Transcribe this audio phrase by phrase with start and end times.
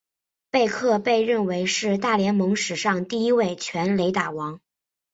[0.49, 4.59] 贝克被认为是大联盟史上第一位全垒打王。